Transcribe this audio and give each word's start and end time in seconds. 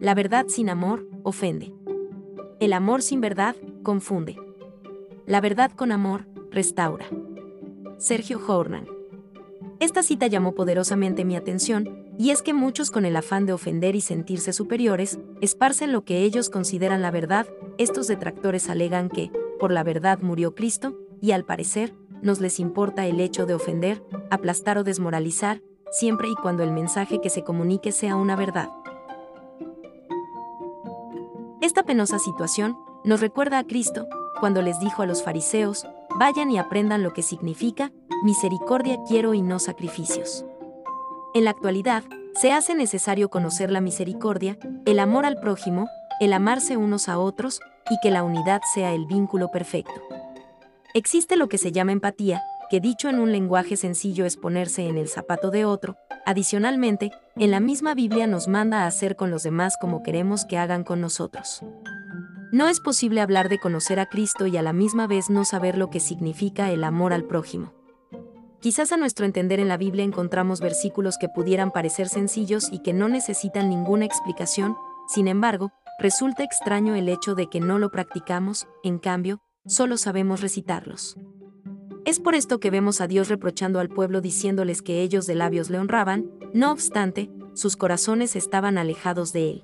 La 0.00 0.14
verdad 0.14 0.46
sin 0.46 0.70
amor, 0.70 1.08
ofende. 1.24 1.74
El 2.60 2.72
amor 2.72 3.02
sin 3.02 3.20
verdad, 3.20 3.56
confunde. 3.82 4.36
La 5.26 5.40
verdad 5.40 5.72
con 5.72 5.90
amor, 5.90 6.26
restaura. 6.52 7.06
Sergio 7.96 8.40
Hornan. 8.46 8.86
Esta 9.80 10.04
cita 10.04 10.28
llamó 10.28 10.54
poderosamente 10.54 11.24
mi 11.24 11.34
atención, 11.34 12.14
y 12.16 12.30
es 12.30 12.42
que 12.42 12.54
muchos 12.54 12.92
con 12.92 13.06
el 13.06 13.16
afán 13.16 13.44
de 13.44 13.52
ofender 13.52 13.96
y 13.96 14.00
sentirse 14.00 14.52
superiores, 14.52 15.18
esparcen 15.40 15.92
lo 15.92 16.04
que 16.04 16.22
ellos 16.22 16.48
consideran 16.48 17.02
la 17.02 17.10
verdad, 17.10 17.48
estos 17.76 18.06
detractores 18.06 18.70
alegan 18.70 19.08
que, 19.08 19.32
por 19.58 19.72
la 19.72 19.82
verdad 19.82 20.20
murió 20.20 20.54
Cristo, 20.54 20.96
y 21.20 21.32
al 21.32 21.44
parecer, 21.44 21.92
nos 22.22 22.40
les 22.40 22.60
importa 22.60 23.06
el 23.06 23.18
hecho 23.18 23.46
de 23.46 23.54
ofender, 23.54 24.02
aplastar 24.30 24.78
o 24.78 24.84
desmoralizar, 24.84 25.60
siempre 25.90 26.28
y 26.28 26.34
cuando 26.36 26.62
el 26.62 26.70
mensaje 26.70 27.20
que 27.20 27.30
se 27.30 27.42
comunique 27.42 27.90
sea 27.90 28.14
una 28.14 28.36
verdad. 28.36 28.70
Esta 31.60 31.82
penosa 31.82 32.18
situación 32.20 32.78
nos 33.04 33.20
recuerda 33.20 33.58
a 33.58 33.64
Cristo, 33.64 34.06
cuando 34.38 34.62
les 34.62 34.78
dijo 34.78 35.02
a 35.02 35.06
los 35.06 35.24
fariseos, 35.24 35.86
vayan 36.16 36.50
y 36.50 36.58
aprendan 36.58 37.02
lo 37.02 37.12
que 37.12 37.22
significa, 37.22 37.90
misericordia 38.22 38.98
quiero 39.08 39.34
y 39.34 39.42
no 39.42 39.58
sacrificios. 39.58 40.44
En 41.34 41.44
la 41.44 41.50
actualidad, 41.50 42.04
se 42.34 42.52
hace 42.52 42.76
necesario 42.76 43.28
conocer 43.28 43.72
la 43.72 43.80
misericordia, 43.80 44.56
el 44.86 45.00
amor 45.00 45.26
al 45.26 45.40
prójimo, 45.40 45.88
el 46.20 46.32
amarse 46.32 46.76
unos 46.76 47.08
a 47.08 47.18
otros, 47.18 47.60
y 47.90 47.98
que 48.00 48.12
la 48.12 48.22
unidad 48.22 48.60
sea 48.74 48.92
el 48.92 49.06
vínculo 49.06 49.50
perfecto. 49.50 50.00
Existe 50.94 51.36
lo 51.36 51.48
que 51.48 51.58
se 51.58 51.72
llama 51.72 51.92
empatía, 51.92 52.42
que 52.70 52.80
dicho 52.80 53.08
en 53.08 53.18
un 53.18 53.32
lenguaje 53.32 53.76
sencillo 53.76 54.24
es 54.24 54.36
ponerse 54.36 54.86
en 54.86 54.98
el 54.98 55.08
zapato 55.08 55.50
de 55.50 55.64
otro, 55.64 55.96
adicionalmente, 56.26 57.10
en 57.36 57.50
la 57.50 57.60
misma 57.60 57.94
Biblia 57.94 58.26
nos 58.26 58.48
manda 58.48 58.82
a 58.82 58.86
hacer 58.86 59.16
con 59.16 59.30
los 59.30 59.42
demás 59.42 59.76
como 59.80 60.02
queremos 60.02 60.44
que 60.44 60.58
hagan 60.58 60.84
con 60.84 61.00
nosotros. 61.00 61.62
No 62.50 62.68
es 62.68 62.80
posible 62.80 63.20
hablar 63.20 63.48
de 63.48 63.58
conocer 63.58 64.00
a 64.00 64.06
Cristo 64.06 64.46
y 64.46 64.56
a 64.56 64.62
la 64.62 64.72
misma 64.72 65.06
vez 65.06 65.28
no 65.28 65.44
saber 65.44 65.76
lo 65.76 65.90
que 65.90 66.00
significa 66.00 66.70
el 66.70 66.84
amor 66.84 67.12
al 67.12 67.24
prójimo. 67.24 67.74
Quizás 68.60 68.90
a 68.90 68.96
nuestro 68.96 69.24
entender 69.24 69.60
en 69.60 69.68
la 69.68 69.76
Biblia 69.76 70.04
encontramos 70.04 70.60
versículos 70.60 71.16
que 71.18 71.28
pudieran 71.28 71.70
parecer 71.70 72.08
sencillos 72.08 72.68
y 72.72 72.80
que 72.80 72.92
no 72.92 73.08
necesitan 73.08 73.68
ninguna 73.68 74.04
explicación, 74.04 74.76
sin 75.08 75.28
embargo, 75.28 75.72
resulta 75.98 76.42
extraño 76.42 76.94
el 76.94 77.08
hecho 77.08 77.34
de 77.34 77.48
que 77.48 77.60
no 77.60 77.78
lo 77.78 77.90
practicamos, 77.90 78.66
en 78.82 78.98
cambio, 78.98 79.40
solo 79.66 79.96
sabemos 79.96 80.40
recitarlos. 80.40 81.16
Es 82.08 82.20
por 82.20 82.34
esto 82.34 82.58
que 82.58 82.70
vemos 82.70 83.02
a 83.02 83.06
Dios 83.06 83.28
reprochando 83.28 83.80
al 83.80 83.90
pueblo 83.90 84.22
diciéndoles 84.22 84.80
que 84.80 85.02
ellos 85.02 85.26
de 85.26 85.34
labios 85.34 85.68
le 85.68 85.78
honraban, 85.78 86.30
no 86.54 86.72
obstante, 86.72 87.30
sus 87.52 87.76
corazones 87.76 88.34
estaban 88.34 88.78
alejados 88.78 89.34
de 89.34 89.50
Él. 89.50 89.62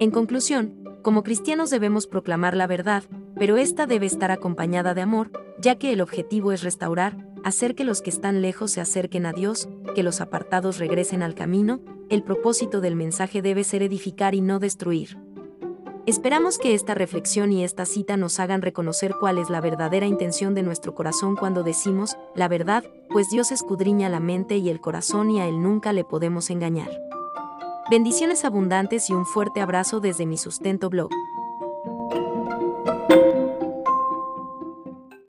En 0.00 0.10
conclusión, 0.10 0.74
como 1.02 1.22
cristianos 1.22 1.70
debemos 1.70 2.08
proclamar 2.08 2.56
la 2.56 2.66
verdad, 2.66 3.04
pero 3.38 3.56
esta 3.56 3.86
debe 3.86 4.06
estar 4.06 4.32
acompañada 4.32 4.94
de 4.94 5.02
amor, 5.02 5.30
ya 5.60 5.76
que 5.76 5.92
el 5.92 6.00
objetivo 6.00 6.50
es 6.50 6.64
restaurar, 6.64 7.24
hacer 7.44 7.76
que 7.76 7.84
los 7.84 8.02
que 8.02 8.10
están 8.10 8.42
lejos 8.42 8.72
se 8.72 8.80
acerquen 8.80 9.24
a 9.24 9.32
Dios, 9.32 9.68
que 9.94 10.02
los 10.02 10.20
apartados 10.20 10.78
regresen 10.78 11.22
al 11.22 11.36
camino, 11.36 11.82
el 12.08 12.24
propósito 12.24 12.80
del 12.80 12.96
mensaje 12.96 13.42
debe 13.42 13.62
ser 13.62 13.84
edificar 13.84 14.34
y 14.34 14.40
no 14.40 14.58
destruir. 14.58 15.23
Esperamos 16.06 16.58
que 16.58 16.74
esta 16.74 16.92
reflexión 16.92 17.50
y 17.50 17.64
esta 17.64 17.86
cita 17.86 18.18
nos 18.18 18.38
hagan 18.38 18.60
reconocer 18.60 19.14
cuál 19.18 19.38
es 19.38 19.48
la 19.48 19.62
verdadera 19.62 20.04
intención 20.04 20.54
de 20.54 20.62
nuestro 20.62 20.94
corazón 20.94 21.34
cuando 21.34 21.62
decimos, 21.62 22.18
la 22.34 22.46
verdad, 22.46 22.84
pues 23.08 23.30
Dios 23.30 23.50
escudriña 23.50 24.10
la 24.10 24.20
mente 24.20 24.58
y 24.58 24.68
el 24.68 24.82
corazón 24.82 25.30
y 25.30 25.40
a 25.40 25.46
Él 25.46 25.62
nunca 25.62 25.94
le 25.94 26.04
podemos 26.04 26.50
engañar. 26.50 26.90
Bendiciones 27.90 28.44
abundantes 28.44 29.08
y 29.08 29.14
un 29.14 29.24
fuerte 29.24 29.62
abrazo 29.62 30.00
desde 30.00 30.26
mi 30.26 30.36
sustento 30.36 30.90
blog. 30.90 31.10